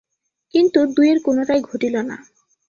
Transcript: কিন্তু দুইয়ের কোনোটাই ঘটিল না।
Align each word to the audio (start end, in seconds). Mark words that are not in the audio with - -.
কিন্তু 0.53 0.79
দুইয়ের 0.95 1.19
কোনোটাই 1.23 1.61
ঘটিল 1.61 1.95
না। 2.01 2.17